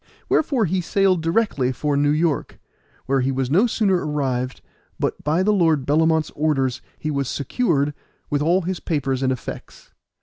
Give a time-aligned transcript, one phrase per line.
[0.29, 2.57] Wherefore he sailed directly for New York,
[3.05, 4.61] where he was no sooner arrived
[4.99, 7.93] but by the Lord Bellamont's orders he was secured
[8.27, 9.91] with all his papers and effects.